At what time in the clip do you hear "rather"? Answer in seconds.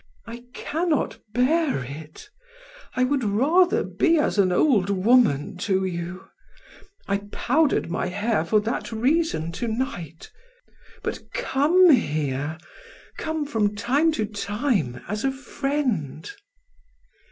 3.23-3.83